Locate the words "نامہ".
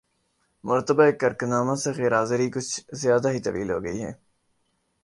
1.43-1.75